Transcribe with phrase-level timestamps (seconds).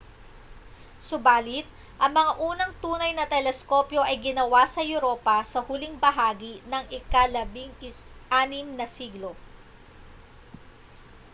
[1.09, 1.69] subali't
[2.03, 8.65] ang mga unang tunay na teleskopyo ay ginawa sa europa sa huling bahagi ng ika-16
[8.79, 9.31] na siglo